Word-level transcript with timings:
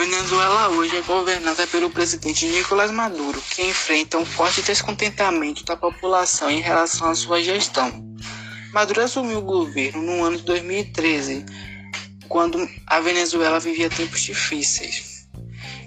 Venezuela 0.00 0.70
hoje 0.70 0.96
é 0.96 1.02
governada 1.02 1.66
pelo 1.66 1.90
presidente 1.90 2.46
Nicolás 2.46 2.90
Maduro, 2.90 3.38
que 3.50 3.60
enfrenta 3.60 4.16
um 4.16 4.24
forte 4.24 4.62
descontentamento 4.62 5.62
da 5.62 5.76
população 5.76 6.50
em 6.50 6.58
relação 6.58 7.10
à 7.10 7.14
sua 7.14 7.42
gestão. 7.42 7.92
Maduro 8.72 9.02
assumiu 9.02 9.40
o 9.40 9.42
governo 9.42 10.00
no 10.00 10.24
ano 10.24 10.38
de 10.38 10.44
2013, 10.44 11.44
quando 12.28 12.66
a 12.86 12.98
Venezuela 13.00 13.60
vivia 13.60 13.90
tempos 13.90 14.22
difíceis, 14.22 15.28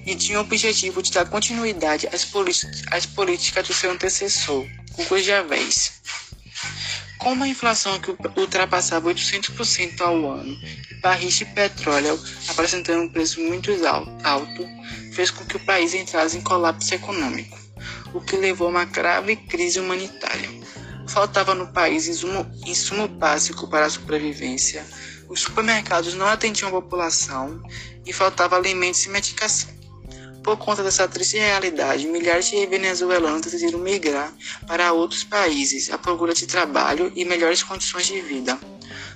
e 0.05 0.13
tinha 0.13 0.37
o 0.37 0.41
objetivo 0.41 1.01
de 1.01 1.11
dar 1.11 1.27
continuidade 1.27 2.07
às, 2.13 2.31
às 2.91 3.07
políticas 3.07 3.67
do 3.67 3.73
seu 3.73 3.89
antecessor, 3.89 4.63
Hugo 4.95 5.19
Chávez. 5.19 6.03
Com 7.23 7.31
uma 7.31 7.47
inflação 7.47 7.97
que 8.01 8.13
ultrapassava 8.37 9.09
800% 9.09 10.01
ao 10.01 10.29
ano 10.29 10.59
barris 11.01 11.35
de 11.35 11.45
petróleo 11.45 12.21
apresentando 12.49 13.03
um 13.03 13.09
preço 13.09 13.39
muito 13.39 13.71
alto, 14.23 14.67
fez 15.13 15.31
com 15.31 15.45
que 15.45 15.55
o 15.55 15.65
país 15.65 15.93
entrasse 15.93 16.37
em 16.37 16.41
colapso 16.41 16.93
econômico, 16.93 17.57
o 18.13 18.19
que 18.19 18.35
levou 18.35 18.67
a 18.67 18.71
uma 18.71 18.85
grave 18.85 19.37
crise 19.37 19.79
humanitária. 19.79 20.49
Faltava 21.07 21.55
no 21.55 21.67
país 21.67 22.07
insumo, 22.07 22.45
insumo 22.65 23.07
básico 23.07 23.69
para 23.69 23.85
a 23.85 23.89
sobrevivência, 23.89 24.85
os 25.29 25.39
supermercados 25.39 26.13
não 26.15 26.27
atendiam 26.27 26.69
a 26.69 26.81
população 26.81 27.63
e 28.05 28.11
faltava 28.11 28.57
alimentos 28.57 29.05
e 29.05 29.09
medicação. 29.09 29.82
Por 30.43 30.57
conta 30.57 30.83
dessa 30.83 31.07
triste 31.07 31.37
realidade, 31.37 32.05
milhares 32.05 32.49
de 32.49 32.65
venezuelanos 32.65 33.41
decidiram 33.41 33.79
migrar 33.79 34.33
para 34.67 34.91
outros 34.91 35.23
países 35.23 35.89
à 35.89 35.97
procura 35.97 36.33
de 36.33 36.45
trabalho 36.45 37.11
e 37.15 37.23
melhores 37.23 37.63
condições 37.63 38.07
de 38.07 38.19
vida. 38.19 38.59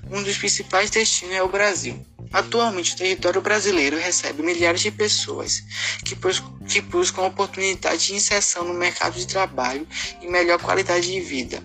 Um 0.10 0.24
dos 0.24 0.38
principais 0.38 0.90
destinos 0.90 1.36
é 1.36 1.44
o 1.44 1.50
Brasil. 1.50 2.00
Atualmente, 2.32 2.94
o 2.94 2.98
território 2.98 3.42
brasileiro 3.42 3.98
recebe 3.98 4.42
milhares 4.42 4.82
de 4.82 4.90
pessoas 4.92 5.64
que, 6.04 6.16
que 6.70 6.82
buscam 6.82 7.24
oportunidade 7.24 8.08
de 8.08 8.16
inserção 8.16 8.64
no 8.64 8.74
mercado 8.74 9.18
de 9.18 9.28
trabalho 9.28 9.86
e 10.22 10.28
melhor 10.28 10.60
qualidade 10.60 11.12
de 11.12 11.20
vida. 11.20 11.62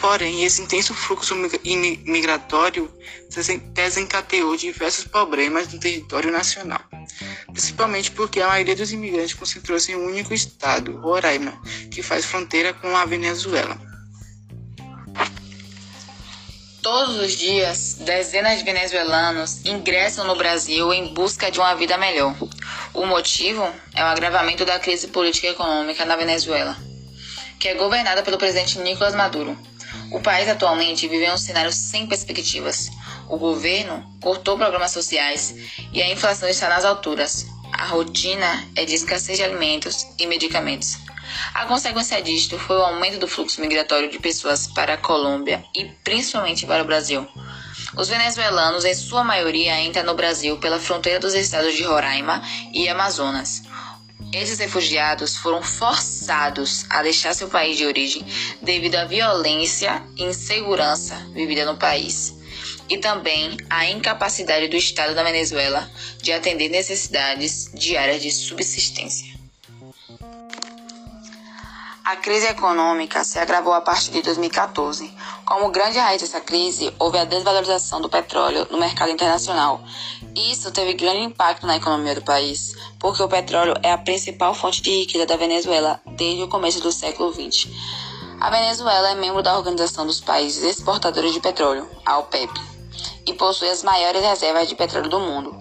Porém, 0.00 0.44
esse 0.44 0.60
intenso 0.60 0.92
fluxo 0.94 1.34
migratório 1.34 2.90
desencadeou 3.72 4.56
diversos 4.56 5.04
problemas 5.04 5.72
no 5.72 5.80
território 5.80 6.30
nacional, 6.30 6.80
principalmente 7.56 8.10
porque 8.10 8.38
a 8.38 8.48
maioria 8.48 8.76
dos 8.76 8.92
imigrantes 8.92 9.32
concentrou-se 9.32 9.90
em 9.90 9.96
um 9.96 10.04
único 10.08 10.34
estado, 10.34 10.94
Roraima, 10.98 11.58
que 11.90 12.02
faz 12.02 12.26
fronteira 12.26 12.74
com 12.74 12.94
a 12.94 13.06
Venezuela. 13.06 13.80
Todos 16.82 17.16
os 17.16 17.32
dias, 17.32 17.94
dezenas 18.00 18.58
de 18.58 18.64
venezuelanos 18.64 19.64
ingressam 19.64 20.26
no 20.26 20.36
Brasil 20.36 20.92
em 20.92 21.14
busca 21.14 21.50
de 21.50 21.58
uma 21.58 21.74
vida 21.74 21.96
melhor. 21.96 22.36
O 22.92 23.06
motivo 23.06 23.66
é 23.94 24.02
o 24.02 24.06
agravamento 24.06 24.66
da 24.66 24.78
crise 24.78 25.08
política 25.08 25.46
e 25.46 25.50
econômica 25.50 26.04
na 26.04 26.14
Venezuela, 26.14 26.76
que 27.58 27.68
é 27.68 27.74
governada 27.74 28.22
pelo 28.22 28.36
presidente 28.36 28.78
Nicolás 28.80 29.14
Maduro, 29.14 29.58
o 30.12 30.20
país 30.20 30.48
atualmente 30.48 31.08
vive 31.08 31.30
um 31.30 31.38
cenário 31.38 31.72
sem 31.72 32.06
perspectivas. 32.06 32.90
O 33.28 33.36
governo 33.36 34.04
cortou 34.20 34.56
programas 34.56 34.92
sociais 34.92 35.54
e 35.92 36.00
a 36.00 36.10
inflação 36.10 36.48
está 36.48 36.68
nas 36.68 36.84
alturas. 36.84 37.46
A 37.72 37.86
rotina 37.86 38.64
é 38.76 38.84
de 38.84 38.94
escassez 38.94 39.36
de 39.36 39.44
alimentos 39.44 40.06
e 40.18 40.26
medicamentos. 40.26 40.98
A 41.52 41.66
consequência 41.66 42.22
disto 42.22 42.56
foi 42.56 42.76
o 42.76 42.84
aumento 42.84 43.18
do 43.18 43.26
fluxo 43.26 43.60
migratório 43.60 44.08
de 44.08 44.20
pessoas 44.20 44.68
para 44.68 44.94
a 44.94 44.96
Colômbia 44.96 45.64
e 45.74 45.86
principalmente 46.04 46.64
para 46.66 46.84
o 46.84 46.86
Brasil. 46.86 47.26
Os 47.96 48.08
venezuelanos, 48.08 48.84
em 48.84 48.94
sua 48.94 49.24
maioria, 49.24 49.80
entram 49.80 50.04
no 50.04 50.14
Brasil 50.14 50.56
pela 50.58 50.78
fronteira 50.78 51.18
dos 51.18 51.34
estados 51.34 51.74
de 51.74 51.82
Roraima 51.82 52.40
e 52.72 52.88
Amazonas. 52.88 53.62
Esses 54.32 54.58
refugiados 54.58 55.36
foram 55.36 55.62
forçados 55.62 56.84
a 56.90 57.02
deixar 57.02 57.34
seu 57.34 57.48
país 57.48 57.76
de 57.76 57.86
origem 57.86 58.24
devido 58.62 58.96
à 58.96 59.04
violência 59.04 60.02
e 60.16 60.24
insegurança 60.24 61.16
vivida 61.34 61.64
no 61.64 61.76
país 61.76 62.35
e 62.88 62.98
também 62.98 63.56
à 63.68 63.86
incapacidade 63.86 64.68
do 64.68 64.76
Estado 64.76 65.14
da 65.14 65.22
Venezuela 65.22 65.90
de 66.22 66.32
atender 66.32 66.68
necessidades 66.68 67.70
diárias 67.74 68.22
de 68.22 68.30
subsistência. 68.30 69.36
A 72.06 72.14
crise 72.14 72.46
econômica 72.46 73.24
se 73.24 73.36
agravou 73.36 73.72
a 73.72 73.80
partir 73.80 74.12
de 74.12 74.22
2014. 74.22 75.12
Como 75.44 75.70
grande 75.70 75.98
raiz 75.98 76.22
dessa 76.22 76.40
crise, 76.40 76.94
houve 77.00 77.18
a 77.18 77.24
desvalorização 77.24 78.00
do 78.00 78.08
petróleo 78.08 78.64
no 78.70 78.78
mercado 78.78 79.10
internacional. 79.10 79.82
Isso 80.36 80.70
teve 80.70 80.94
grande 80.94 81.22
impacto 81.22 81.66
na 81.66 81.76
economia 81.76 82.14
do 82.14 82.22
país, 82.22 82.76
porque 83.00 83.20
o 83.20 83.28
petróleo 83.28 83.74
é 83.82 83.90
a 83.90 83.98
principal 83.98 84.54
fonte 84.54 84.80
de 84.82 85.00
riqueza 85.00 85.26
da 85.26 85.36
Venezuela 85.36 86.00
desde 86.06 86.44
o 86.44 86.48
começo 86.48 86.80
do 86.80 86.92
século 86.92 87.32
XX. 87.32 87.66
A 88.40 88.50
Venezuela 88.50 89.10
é 89.10 89.14
membro 89.16 89.42
da 89.42 89.56
Organização 89.56 90.06
dos 90.06 90.20
Países 90.20 90.62
Exportadores 90.62 91.32
de 91.32 91.40
Petróleo, 91.40 91.90
a 92.04 92.18
OPEP, 92.18 92.75
e 93.26 93.34
possui 93.34 93.68
as 93.68 93.82
maiores 93.82 94.22
reservas 94.22 94.68
de 94.68 94.74
petróleo 94.74 95.10
do 95.10 95.20
mundo. 95.20 95.54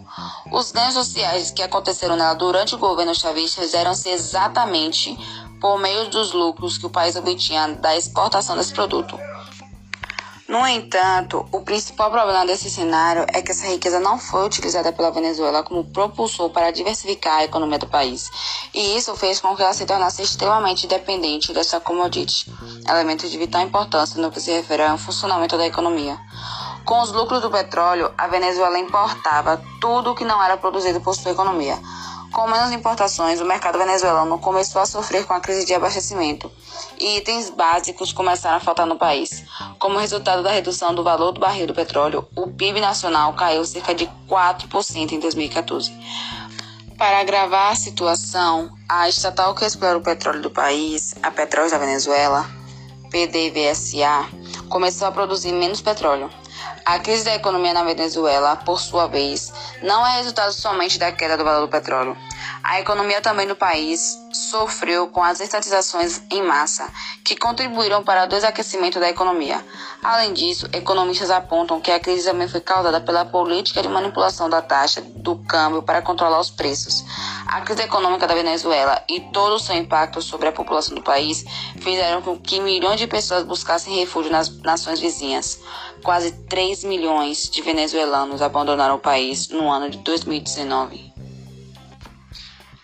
Os 0.51 0.71
ganhos 0.71 0.93
sociais 0.93 1.51
que 1.51 1.63
aconteceram 1.63 2.15
nela 2.15 2.35
durante 2.35 2.75
o 2.75 2.77
governo 2.77 3.15
chavista 3.15 3.61
fizeram-se 3.61 4.09
exatamente 4.09 5.17
por 5.59 5.79
meio 5.79 6.09
dos 6.09 6.31
lucros 6.31 6.77
que 6.77 6.85
o 6.85 6.89
país 6.89 7.15
obtinha 7.15 7.69
da 7.69 7.97
exportação 7.97 8.55
desse 8.55 8.73
produto. 8.73 9.19
No 10.47 10.65
entanto, 10.67 11.43
o 11.51 11.61
principal 11.61 12.11
problema 12.11 12.45
desse 12.45 12.69
cenário 12.69 13.25
é 13.33 13.41
que 13.41 13.51
essa 13.51 13.65
riqueza 13.65 13.99
não 13.99 14.19
foi 14.19 14.45
utilizada 14.45 14.93
pela 14.93 15.09
Venezuela 15.09 15.63
como 15.63 15.83
propulsor 15.85 16.51
para 16.51 16.69
diversificar 16.69 17.39
a 17.39 17.45
economia 17.45 17.79
do 17.79 17.87
país, 17.87 18.29
e 18.71 18.95
isso 18.95 19.15
fez 19.15 19.41
com 19.41 19.55
que 19.55 19.63
ela 19.63 19.73
se 19.73 19.87
tornasse 19.87 20.21
extremamente 20.21 20.85
dependente 20.85 21.51
dessa 21.51 21.79
commodity, 21.79 22.45
elemento 22.87 23.27
de 23.27 23.37
vital 23.39 23.63
importância 23.63 24.21
no 24.21 24.31
que 24.31 24.39
se 24.39 24.51
refere 24.51 24.83
ao 24.83 24.99
funcionamento 24.99 25.57
da 25.57 25.65
economia. 25.65 26.19
Com 26.85 27.01
os 27.01 27.11
lucros 27.11 27.41
do 27.41 27.49
petróleo, 27.49 28.13
a 28.17 28.27
Venezuela 28.27 28.77
importava 28.79 29.61
tudo 29.81 30.11
o 30.11 30.15
que 30.15 30.23
não 30.23 30.41
era 30.41 30.55
produzido 30.55 31.01
por 31.01 31.15
sua 31.15 31.31
economia, 31.31 31.77
com 32.35 32.49
menos 32.49 32.73
importações, 32.73 33.39
o 33.39 33.45
mercado 33.45 33.77
venezuelano 33.77 34.37
começou 34.37 34.81
a 34.81 34.85
sofrer 34.85 35.25
com 35.25 35.33
a 35.33 35.39
crise 35.39 35.65
de 35.65 35.73
abastecimento 35.73 36.51
e 36.99 37.15
itens 37.15 37.49
básicos 37.49 38.11
começaram 38.11 38.57
a 38.57 38.59
faltar 38.59 38.85
no 38.85 38.97
país. 38.97 39.45
Como 39.79 39.97
resultado 39.97 40.43
da 40.43 40.51
redução 40.51 40.93
do 40.93 41.01
valor 41.01 41.31
do 41.31 41.39
barril 41.39 41.65
do 41.65 41.73
petróleo, 41.73 42.27
o 42.35 42.49
PIB 42.49 42.81
nacional 42.81 43.31
caiu 43.35 43.63
cerca 43.63 43.95
de 43.95 44.05
4% 44.27 45.13
em 45.13 45.19
2014. 45.21 45.93
Para 46.97 47.21
agravar 47.21 47.71
a 47.71 47.75
situação, 47.75 48.69
a 48.89 49.07
estatal 49.07 49.55
que 49.55 49.63
explora 49.63 49.97
o 49.97 50.03
petróleo 50.03 50.41
do 50.41 50.51
país, 50.51 51.15
a 51.23 51.31
Petróleos 51.31 51.71
da 51.71 51.77
Venezuela, 51.77 52.45
PDVSA, 53.09 54.27
começou 54.67 55.07
a 55.07 55.11
produzir 55.13 55.53
menos 55.53 55.79
petróleo. 55.79 56.29
A 56.85 56.99
crise 56.99 57.25
da 57.25 57.33
economia 57.33 57.73
na 57.73 57.83
Venezuela, 57.83 58.57
por 58.57 58.79
sua 58.79 59.07
vez, 59.07 59.51
não 59.81 60.05
é 60.05 60.17
resultado 60.17 60.53
somente 60.53 60.99
da 60.99 61.11
queda 61.11 61.35
do 61.35 61.43
valor 61.43 61.65
do 61.65 61.71
petróleo. 61.71 62.15
A 62.63 62.79
economia 62.79 63.21
também 63.21 63.47
do 63.47 63.55
país 63.55 64.19
sofreu 64.31 65.07
com 65.07 65.23
as 65.23 65.39
estatizações 65.39 66.21
em 66.29 66.43
massa, 66.43 66.87
que 67.23 67.35
contribuíram 67.35 68.03
para 68.03 68.25
o 68.25 68.27
desaquecimento 68.27 68.99
da 68.99 69.09
economia. 69.09 69.65
Além 70.03 70.33
disso, 70.33 70.67
economistas 70.73 71.31
apontam 71.31 71.81
que 71.81 71.89
a 71.89 71.99
crise 71.99 72.25
também 72.25 72.47
foi 72.47 72.61
causada 72.61 73.01
pela 73.01 73.25
política 73.25 73.81
de 73.81 73.89
manipulação 73.89 74.47
da 74.47 74.61
taxa 74.61 75.01
do 75.01 75.37
câmbio 75.37 75.81
para 75.81 76.01
controlar 76.01 76.39
os 76.39 76.51
preços. 76.51 77.03
A 77.47 77.61
crise 77.61 77.83
econômica 77.83 78.27
da 78.27 78.35
Venezuela 78.35 79.01
e 79.09 79.19
todo 79.31 79.55
o 79.55 79.59
seu 79.59 79.75
impacto 79.75 80.21
sobre 80.21 80.49
a 80.49 80.51
população 80.51 80.93
do 80.93 81.01
país 81.01 81.45
fizeram 81.79 82.21
com 82.21 82.37
que 82.37 82.59
milhões 82.59 82.99
de 82.99 83.07
pessoas 83.07 83.43
buscassem 83.43 83.95
refúgio 83.95 84.31
nas 84.31 84.49
nações 84.61 84.99
vizinhas. 84.99 85.59
Quase 86.03 86.31
3 86.31 86.74
milhões 86.83 87.49
de 87.49 87.61
venezuelanos 87.61 88.41
abandonaram 88.41 88.95
o 88.95 88.99
país 88.99 89.49
no 89.49 89.71
ano 89.71 89.89
de 89.89 89.97
2019. 89.99 91.13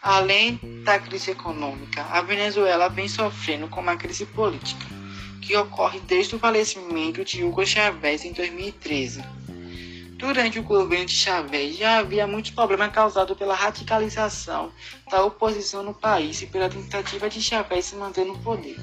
Além 0.02 0.60
da 0.84 0.98
crise 0.98 1.32
econômica, 1.32 2.04
a 2.04 2.22
Venezuela 2.22 2.90
vem 2.90 3.08
sofrendo 3.08 3.68
com 3.68 3.82
uma 3.82 3.96
crise 3.96 4.26
política, 4.26 4.86
que 5.42 5.56
ocorre 5.56 6.00
desde 6.00 6.36
o 6.36 6.40
falecimento 6.40 7.24
de 7.24 7.44
Hugo 7.44 7.66
Chávez 7.66 8.26
em 8.26 8.34
2013. 8.34 9.24
Durante 10.22 10.60
o 10.60 10.64
governo 10.64 11.06
de 11.06 11.14
Chávez 11.14 11.78
já 11.78 11.98
havia 11.98 12.28
muitos 12.28 12.52
problemas 12.52 12.92
causados 12.92 13.38
pela 13.38 13.56
radicalização 13.56 14.72
da 15.10 15.24
oposição 15.26 15.82
no 15.82 15.94
país 15.94 16.42
e 16.42 16.48
pela 16.48 16.70
tentativa 16.70 17.28
de 17.30 17.42
Chávez 17.42 17.86
se 17.86 17.96
manter 17.96 18.26
no 18.26 18.38
poder. 18.40 18.78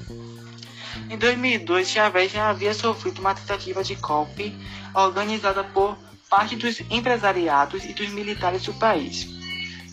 Em 1.09 1.17
2002, 1.17 1.89
Chávez 1.89 2.31
já 2.31 2.51
havia 2.51 2.71
sofrido 2.71 3.19
uma 3.19 3.33
tentativa 3.33 3.83
de 3.83 3.95
golpe 3.95 4.55
organizada 4.93 5.63
por 5.63 5.97
parte 6.29 6.55
dos 6.55 6.81
empresariados 6.91 7.83
e 7.83 7.93
dos 7.93 8.09
militares 8.09 8.63
do 8.63 8.75
país. 8.75 9.27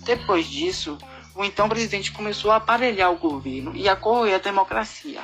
Depois 0.04 0.46
disso, 0.46 0.98
o 1.34 1.42
então 1.42 1.70
presidente 1.70 2.12
começou 2.12 2.50
a 2.50 2.56
aparelhar 2.56 3.10
o 3.10 3.16
governo 3.16 3.74
e 3.74 3.88
a 3.88 3.96
corroer 3.96 4.34
a 4.34 4.38
democracia. 4.38 5.22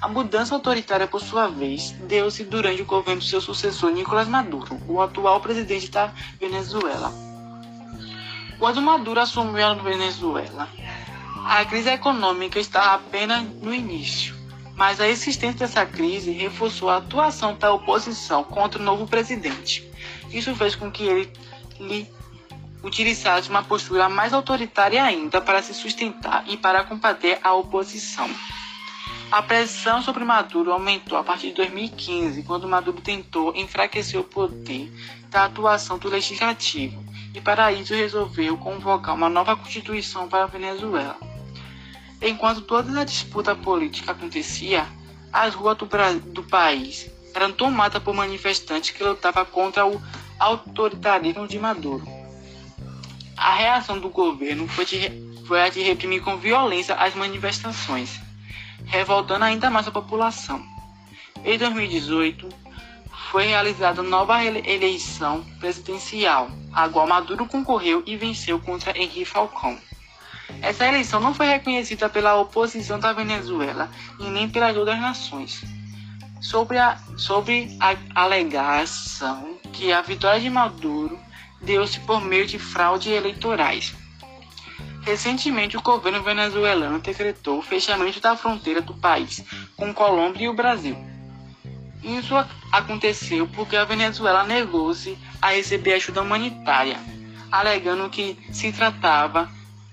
A 0.00 0.08
mudança 0.08 0.56
autoritária, 0.56 1.06
por 1.06 1.20
sua 1.20 1.46
vez, 1.46 1.92
deu-se 2.08 2.42
durante 2.42 2.82
o 2.82 2.86
governo 2.86 3.20
do 3.20 3.26
seu 3.26 3.40
sucessor 3.40 3.92
Nicolás 3.92 4.26
Maduro, 4.26 4.76
o 4.88 5.00
atual 5.00 5.40
presidente 5.40 5.88
da 5.88 6.12
Venezuela. 6.40 7.12
Quando 8.58 8.82
Maduro 8.82 9.20
assumiu 9.20 9.64
a 9.64 9.74
Venezuela, 9.74 10.68
a 11.44 11.64
crise 11.64 11.90
econômica 11.90 12.58
estava 12.58 12.94
apenas 12.94 13.44
no 13.62 13.72
início, 13.72 14.41
mas 14.76 15.00
a 15.00 15.08
existência 15.08 15.66
dessa 15.66 15.84
crise 15.84 16.30
reforçou 16.30 16.88
a 16.88 16.96
atuação 16.96 17.54
da 17.54 17.72
oposição 17.72 18.42
contra 18.44 18.80
o 18.80 18.84
novo 18.84 19.06
presidente. 19.06 19.88
Isso 20.30 20.54
fez 20.54 20.74
com 20.74 20.90
que 20.90 21.04
ele 21.04 21.32
lhe 21.78 22.08
utilizasse 22.82 23.48
uma 23.48 23.62
postura 23.62 24.08
mais 24.08 24.32
autoritária 24.32 25.02
ainda 25.02 25.40
para 25.40 25.62
se 25.62 25.72
sustentar 25.72 26.44
e 26.48 26.56
para 26.56 26.84
combater 26.84 27.38
a 27.42 27.54
oposição. 27.54 28.28
A 29.30 29.40
pressão 29.40 30.02
sobre 30.02 30.24
Maduro 30.24 30.72
aumentou 30.72 31.16
a 31.16 31.24
partir 31.24 31.48
de 31.48 31.54
2015, 31.54 32.42
quando 32.42 32.68
Maduro 32.68 33.00
tentou 33.00 33.54
enfraquecer 33.56 34.20
o 34.20 34.24
poder 34.24 34.92
da 35.30 35.44
atuação 35.44 35.96
do 35.96 36.08
legislativo 36.08 37.02
e 37.34 37.40
para 37.40 37.72
isso 37.72 37.94
resolveu 37.94 38.58
convocar 38.58 39.14
uma 39.14 39.28
nova 39.28 39.56
constituição 39.56 40.28
para 40.28 40.44
a 40.44 40.46
Venezuela. 40.46 41.16
Enquanto 42.22 42.60
toda 42.60 43.00
a 43.00 43.04
disputa 43.04 43.52
política 43.52 44.12
acontecia, 44.12 44.86
as 45.32 45.54
ruas 45.54 45.76
do, 45.76 45.88
do 46.32 46.42
país 46.44 47.10
eram 47.34 47.50
tomadas 47.50 48.00
por 48.00 48.14
manifestantes 48.14 48.90
que 48.90 49.02
lutavam 49.02 49.44
contra 49.46 49.84
o 49.84 50.00
autoritarismo 50.38 51.48
de 51.48 51.58
Maduro. 51.58 52.06
A 53.36 53.54
reação 53.54 53.98
do 53.98 54.08
governo 54.08 54.68
foi, 54.68 54.84
de, 54.84 55.10
foi 55.48 55.62
a 55.62 55.68
de 55.68 55.82
reprimir 55.82 56.22
com 56.22 56.36
violência 56.36 56.94
as 56.94 57.14
manifestações, 57.14 58.20
revoltando 58.84 59.44
ainda 59.44 59.68
mais 59.68 59.88
a 59.88 59.90
população. 59.90 60.64
Em 61.44 61.58
2018, 61.58 62.48
foi 63.32 63.46
realizada 63.46 64.00
nova 64.00 64.44
eleição 64.44 65.44
presidencial, 65.58 66.50
a 66.72 66.88
qual 66.88 67.08
Maduro 67.08 67.46
concorreu 67.46 68.02
e 68.06 68.16
venceu 68.16 68.60
contra 68.60 68.96
Henrique 68.96 69.24
Falcão. 69.24 69.76
Essa 70.62 70.86
eleição 70.86 71.20
não 71.20 71.34
foi 71.34 71.46
reconhecida 71.46 72.08
pela 72.08 72.36
oposição 72.36 72.98
da 72.98 73.12
Venezuela 73.12 73.90
e 74.20 74.30
nem 74.30 74.48
pelas 74.48 74.76
outras 74.76 75.00
nações. 75.00 75.60
Sobre 76.40 76.78
a, 76.78 76.96
sobre 77.16 77.76
a 77.80 77.96
alegação 78.14 79.58
que 79.72 79.92
a 79.92 80.00
vitória 80.00 80.40
de 80.40 80.48
Maduro 80.48 81.18
deu-se 81.60 81.98
por 82.00 82.20
meio 82.20 82.46
de 82.46 82.60
fraude 82.60 83.10
eleitorais. 83.10 83.92
Recentemente, 85.02 85.76
o 85.76 85.82
governo 85.82 86.22
venezuelano 86.22 87.00
decretou 87.00 87.58
o 87.58 87.62
fechamento 87.62 88.20
da 88.20 88.36
fronteira 88.36 88.80
do 88.80 88.94
país 88.94 89.44
com 89.76 89.92
Colômbia 89.92 90.44
e 90.44 90.48
o 90.48 90.54
Brasil. 90.54 90.96
Isso 92.04 92.34
aconteceu 92.70 93.48
porque 93.48 93.76
a 93.76 93.84
Venezuela 93.84 94.44
negou-se 94.44 95.18
a 95.40 95.50
receber 95.50 95.94
ajuda 95.94 96.22
humanitária, 96.22 97.00
alegando 97.50 98.10
que 98.10 98.38
se 98.52 98.72
tratava 98.72 99.50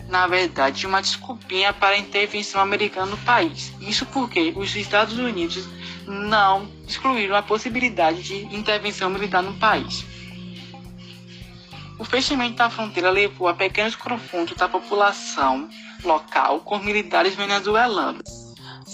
na 0.09 0.25
verdade, 0.25 0.87
uma 0.87 1.01
desculpinha 1.01 1.71
para 1.71 1.95
a 1.95 1.99
intervenção 1.99 2.59
americana 2.59 3.05
no 3.05 3.17
país. 3.19 3.71
Isso 3.79 4.05
porque 4.07 4.53
os 4.55 4.75
Estados 4.75 5.17
Unidos 5.17 5.65
não 6.05 6.67
excluíram 6.87 7.35
a 7.35 7.43
possibilidade 7.43 8.23
de 8.23 8.55
intervenção 8.55 9.09
militar 9.09 9.43
no 9.43 9.53
país. 9.53 10.03
O 11.99 12.03
fechamento 12.03 12.55
da 12.55 12.69
fronteira 12.69 13.11
levou 13.11 13.47
a 13.47 13.53
pequenos 13.53 13.95
confrontos 13.95 14.57
da 14.57 14.67
população 14.67 15.69
local 16.03 16.61
com 16.61 16.79
militares 16.79 17.35
venezuelanos. 17.35 18.23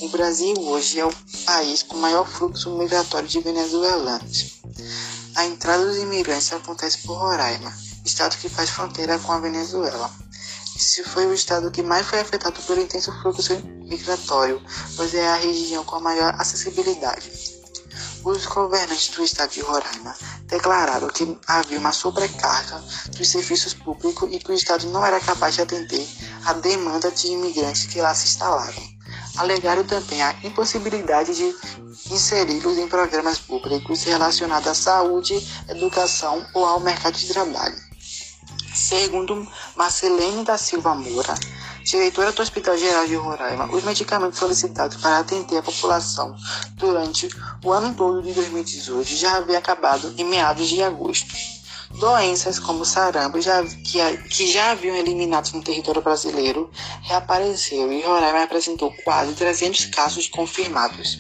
O 0.02 0.10
Brasil 0.10 0.54
hoje 0.60 1.00
é 1.00 1.06
o 1.06 1.14
país 1.46 1.82
com 1.82 1.96
maior 1.98 2.28
fluxo 2.28 2.78
migratório 2.78 3.30
de 3.30 3.40
venezuelanos. 3.40 4.60
A 5.36 5.46
entrada 5.46 5.86
dos 5.86 5.98
imigrantes 5.98 6.52
acontece 6.52 7.06
por 7.06 7.18
Roraima, 7.18 7.72
estado 8.04 8.36
que 8.38 8.50
faz 8.50 8.70
fronteira 8.70 9.18
com 9.20 9.32
a 9.32 9.40
Venezuela. 9.40 10.12
Esse 10.76 11.04
foi 11.04 11.26
o 11.26 11.34
estado 11.34 11.72
que 11.72 11.82
mais 11.82 12.06
foi 12.06 12.20
afetado 12.20 12.62
pelo 12.64 12.82
intenso 12.82 13.12
fluxo 13.22 13.56
migratório, 13.86 14.62
pois 14.98 15.14
é 15.14 15.26
a 15.28 15.36
região 15.36 15.86
com 15.86 15.96
a 15.96 16.02
maior 16.02 16.36
acessibilidade. 16.38 17.32
Os 18.26 18.46
governantes 18.46 19.10
do 19.10 19.24
estado 19.24 19.52
de 19.52 19.62
Roraima 19.62 20.16
declararam 20.48 21.08
que 21.08 21.40
havia 21.48 21.80
uma 21.80 21.94
sobrecarga 21.94 22.84
dos 23.16 23.30
serviços 23.30 23.74
públicos 23.74 24.28
e 24.32 24.40
que 24.40 24.52
o 24.52 24.54
estado 24.54 24.88
não 24.90 25.06
era 25.06 25.20
capaz 25.20 25.56
de 25.56 25.62
atender 25.62 26.06
a 26.44 26.54
demanda 26.54 27.10
de 27.10 27.28
imigrantes 27.28 27.86
que 27.86 28.02
lá 28.02 28.14
se 28.14 28.26
instalaram. 28.26 28.96
Alegaram 29.38 29.84
também 29.86 30.22
a 30.24 30.36
impossibilidade 30.44 31.36
de 31.36 31.56
inseri-los 32.12 32.78
em 32.78 32.88
programas 32.88 33.38
públicos 33.38 34.04
relacionados 34.04 34.68
à 34.68 34.74
saúde, 34.74 35.36
educação 35.70 36.46
ou 36.54 36.66
ao 36.66 36.80
mercado 36.80 37.16
de 37.16 37.28
trabalho. 37.28 37.85
Segundo 38.76 39.48
Marcelene 39.74 40.44
da 40.44 40.58
Silva 40.58 40.94
Moura, 40.94 41.34
diretora 41.82 42.34
do 42.34 42.42
Hospital 42.42 42.78
Geral 42.78 43.08
de 43.08 43.16
Roraima, 43.16 43.74
os 43.74 43.82
medicamentos 43.86 44.38
solicitados 44.38 44.98
para 44.98 45.20
atender 45.20 45.58
a 45.58 45.64
população 45.64 46.36
durante 46.74 47.30
o 47.64 47.72
ano 47.72 47.96
todo 47.96 48.22
de 48.22 48.34
2018 48.34 49.16
já 49.16 49.38
haviam 49.38 49.58
acabado 49.58 50.14
em 50.18 50.26
meados 50.26 50.68
de 50.68 50.84
agosto. 50.84 51.34
Doenças 51.92 52.60
como 52.60 52.84
sarampo, 52.84 53.40
já, 53.40 53.64
que, 53.64 54.18
que 54.28 54.52
já 54.52 54.72
haviam 54.72 54.98
eliminados 54.98 55.54
no 55.54 55.64
território 55.64 56.02
brasileiro, 56.02 56.70
reapareceu 57.04 57.94
e 57.94 58.02
Roraima 58.02 58.44
apresentou 58.44 58.94
quase 59.06 59.34
300 59.36 59.86
casos 59.86 60.28
confirmados. 60.28 61.18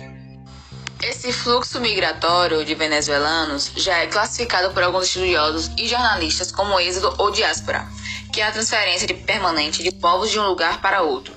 Esse 1.07 1.31
fluxo 1.31 1.79
migratório 1.79 2.65
de 2.65 2.73
venezuelanos 2.73 3.71
já 3.75 3.99
é 3.99 4.07
classificado 4.07 4.73
por 4.73 4.81
alguns 4.81 5.05
estudiosos 5.05 5.69
e 5.77 5.87
jornalistas 5.87 6.51
como 6.51 6.79
êxodo 6.79 7.13
ou 7.19 7.29
diáspora, 7.29 7.87
que 8.33 8.41
é 8.41 8.47
a 8.47 8.51
transferência 8.51 9.05
de 9.05 9.13
permanente 9.13 9.83
de 9.83 9.91
povos 9.91 10.31
de 10.31 10.39
um 10.39 10.47
lugar 10.47 10.81
para 10.81 11.03
outro. 11.03 11.31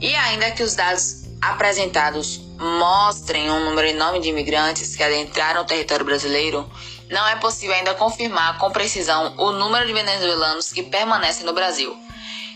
E 0.00 0.16
ainda 0.16 0.50
que 0.52 0.62
os 0.62 0.74
dados 0.74 1.24
apresentados 1.42 2.38
mostrem 2.58 3.50
um 3.50 3.62
número 3.62 3.88
enorme 3.88 4.20
de 4.20 4.30
imigrantes 4.30 4.96
que 4.96 5.02
adentraram 5.02 5.60
o 5.60 5.66
território 5.66 6.06
brasileiro, 6.06 6.66
não 7.10 7.28
é 7.28 7.36
possível 7.36 7.74
ainda 7.74 7.92
confirmar 7.92 8.56
com 8.56 8.70
precisão 8.70 9.34
o 9.36 9.52
número 9.52 9.86
de 9.86 9.92
venezuelanos 9.92 10.72
que 10.72 10.82
permanecem 10.82 11.44
no 11.44 11.52
Brasil. 11.52 11.94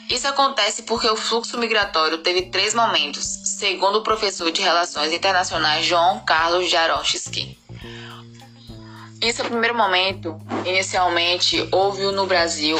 Isso 0.08 0.26
acontece 0.26 0.84
porque 0.84 1.10
o 1.10 1.16
fluxo 1.16 1.58
migratório 1.58 2.18
teve 2.18 2.42
três 2.42 2.72
momentos, 2.72 3.45
segundo 3.56 4.00
o 4.00 4.02
professor 4.02 4.52
de 4.52 4.60
Relações 4.60 5.14
Internacionais 5.14 5.86
João 5.86 6.20
Carlos 6.20 6.68
Jarochski. 6.68 7.58
Esse 9.18 9.40
é 9.40 9.44
o 9.44 9.48
primeiro 9.48 9.74
momento, 9.74 10.38
inicialmente, 10.66 11.66
houve 11.72 12.02
no 12.12 12.26
Brasil 12.26 12.76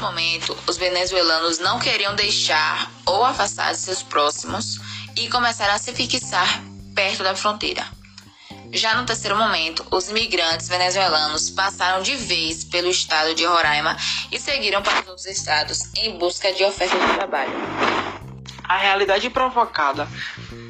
momento, 0.00 0.56
os 0.66 0.76
venezuelanos 0.76 1.58
não 1.58 1.78
queriam 1.78 2.16
deixar 2.16 2.90
ou 3.06 3.24
afastar 3.24 3.72
de 3.72 3.78
seus 3.78 4.02
próximos 4.02 4.78
e 5.16 5.28
começaram 5.28 5.74
a 5.74 5.78
se 5.78 5.92
fixar 5.92 6.77
perto 6.98 7.22
da 7.22 7.36
fronteira. 7.36 7.86
Já 8.72 8.96
no 8.96 9.06
terceiro 9.06 9.36
momento, 9.36 9.86
os 9.88 10.08
imigrantes 10.08 10.68
venezuelanos 10.68 11.48
passaram 11.48 12.02
de 12.02 12.16
vez 12.16 12.64
pelo 12.64 12.90
estado 12.90 13.36
de 13.36 13.44
Roraima 13.44 13.96
e 14.32 14.38
seguiram 14.40 14.82
para 14.82 15.02
os 15.02 15.06
outros 15.06 15.26
estados 15.26 15.94
em 15.96 16.18
busca 16.18 16.52
de 16.52 16.64
ofertas 16.64 17.00
de 17.00 17.14
trabalho. 17.14 17.52
A 18.64 18.76
realidade 18.76 19.30
provocada 19.30 20.08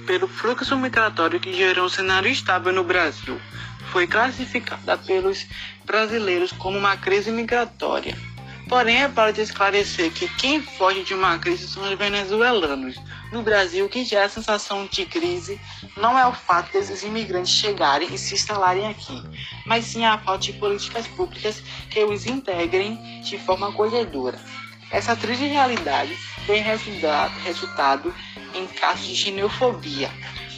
pelo 0.06 0.28
fluxo 0.28 0.76
migratório 0.76 1.40
que 1.40 1.54
gerou 1.54 1.87
um 1.87 1.88
cenário 1.88 2.30
estável 2.30 2.75
no 2.75 2.85
Brasil 2.85 3.40
foi 3.90 4.06
classificada 4.06 4.99
pelos 4.99 5.47
brasileiros 5.87 6.52
como 6.52 6.76
uma 6.76 6.99
crise 6.99 7.30
migratória. 7.30 8.14
Porém, 8.68 9.04
é 9.04 9.08
para 9.08 9.30
esclarecer 9.30 10.12
que 10.12 10.28
quem 10.28 10.61
foge 10.61 11.04
de 11.04 11.14
uma 11.14 11.38
crise 11.38 11.66
são 11.66 11.82
os 11.90 11.99
venezuelanos. 11.99 12.97
No 13.30 13.42
Brasil, 13.42 13.88
que 13.88 14.04
gera 14.04 14.25
a 14.25 14.28
sensação 14.30 14.87
de 14.87 15.04
crise 15.04 15.61
não 15.97 16.18
é 16.18 16.26
o 16.26 16.32
fato 16.32 16.73
desses 16.73 17.02
imigrantes 17.02 17.52
chegarem 17.52 18.12
e 18.12 18.16
se 18.16 18.35
instalarem 18.35 18.87
aqui, 18.87 19.23
mas 19.66 19.85
sim 19.85 20.04
a 20.04 20.16
falta 20.16 20.44
de 20.44 20.54
políticas 20.54 21.06
públicas 21.08 21.62
que 21.90 22.02
os 22.04 22.25
integrem 22.25 23.20
de 23.20 23.38
forma 23.38 23.68
acolhedora. 23.68 24.40
Essa 24.90 25.14
triste 25.14 25.44
realidade 25.44 26.16
tem 26.47 26.62
resultado 26.62 28.14
em 28.54 28.66
casos 28.66 29.06
de 29.06 29.14
xenofobia, 29.14 30.11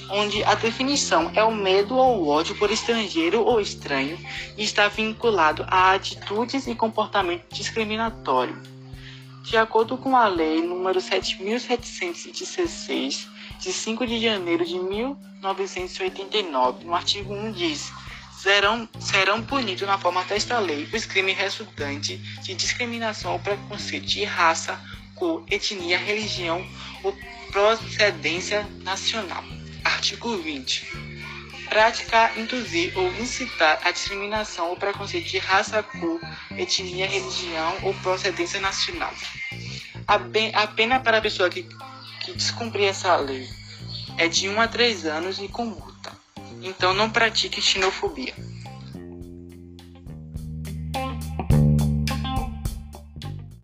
onde 0.09 0.45
a 0.45 0.55
definição 0.55 1.33
é 1.35 1.43
o 1.43 1.53
medo 1.53 1.97
ou 1.97 2.23
o 2.23 2.29
ódio 2.29 2.55
por 2.57 2.71
estrangeiro 2.71 3.43
ou 3.43 3.61
estranho 3.61 4.17
e 4.57 4.63
está 4.63 4.87
vinculado 4.87 5.65
a 5.67 5.93
atitudes 5.93 6.69
e 6.69 6.75
comportamento 6.77 7.45
discriminatório. 7.53 8.80
De 9.43 9.57
acordo 9.57 9.97
com 9.97 10.15
a 10.17 10.29
Lei 10.29 10.61
nº 10.61 10.99
7.716, 10.99 13.27
de 13.59 13.73
5 13.73 14.07
de 14.07 14.21
janeiro 14.21 14.65
de 14.65 14.79
1989, 14.79 16.85
no 16.85 16.95
artigo 16.95 17.35
1 17.35 17.51
diz: 17.53 17.93
serão, 18.39 18.89
serão 18.99 19.43
punidos 19.43 19.87
na 19.87 19.99
forma 19.99 20.25
desta 20.25 20.59
lei 20.59 20.89
os 20.93 21.05
crimes 21.05 21.37
resultantes 21.37 22.19
de 22.43 22.55
discriminação 22.55 23.33
ou 23.33 23.39
preconceito 23.39 24.07
de 24.07 24.25
raça, 24.25 24.81
cor, 25.15 25.45
etnia, 25.51 25.99
religião 25.99 26.67
ou 27.03 27.15
procedência 27.51 28.67
nacional. 28.83 29.45
Artigo 29.85 30.37
20 30.37 31.10
praticar, 31.71 32.37
induzir 32.37 32.93
ou 32.99 33.11
incitar 33.15 33.81
a 33.85 33.93
discriminação 33.93 34.69
ou 34.69 34.77
preconceito 34.77 35.29
de 35.29 35.39
raça, 35.39 35.83
cor, 35.83 36.21
etnia, 36.59 37.07
religião 37.07 37.79
ou 37.83 37.95
procedência 37.95 38.61
nacional. 38.61 39.15
A, 40.07 40.67
pena 40.67 40.99
para 40.99 41.19
a 41.19 41.21
pessoa 41.23 41.49
que, 41.49 41.63
que 42.25 42.33
descumprir 42.33 42.89
essa 42.89 43.17
lei 43.17 43.49
é 44.19 44.27
de 44.27 44.49
1 44.49 44.61
a 44.61 44.67
3 44.67 45.07
anos 45.07 45.39
e 45.39 45.47
com 45.47 45.65
multa. 45.65 46.13
Então 46.61 46.93
não 46.93 47.09
pratique 47.09 47.63
xenofobia. 47.63 48.35